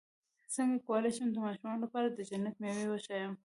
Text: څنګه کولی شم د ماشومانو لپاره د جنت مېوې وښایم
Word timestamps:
څنګه 0.55 0.77
کولی 0.87 1.11
شم 1.15 1.27
د 1.31 1.37
ماشومانو 1.45 1.83
لپاره 1.85 2.07
د 2.09 2.19
جنت 2.29 2.55
مېوې 2.61 2.85
وښایم 2.89 3.33